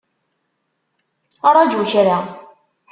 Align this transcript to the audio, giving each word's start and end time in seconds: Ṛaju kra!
Ṛaju 1.53 1.83
kra! 1.91 2.17